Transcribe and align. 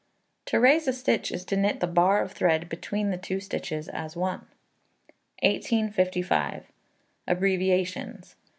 To 0.47 0.59
raise 0.59 0.87
a 0.87 0.93
stitch 0.93 1.31
is 1.31 1.45
to 1.45 1.55
knit 1.55 1.79
the 1.79 1.85
bar 1.85 2.23
of 2.23 2.31
thread 2.31 2.69
between 2.69 3.11
the 3.11 3.19
two 3.19 3.39
stitches 3.39 3.87
as 3.87 4.15
one. 4.15 4.47
1855. 5.43 6.63
Abbreviations. 7.27 8.35